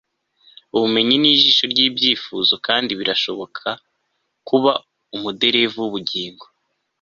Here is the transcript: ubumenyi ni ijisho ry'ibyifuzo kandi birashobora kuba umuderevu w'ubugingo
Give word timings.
ubumenyi 0.75 1.15
ni 1.19 1.29
ijisho 1.35 1.63
ry'ibyifuzo 1.73 2.53
kandi 2.67 2.91
birashobora 2.99 3.71
kuba 4.47 4.71
umuderevu 5.15 5.77
w'ubugingo 5.81 6.45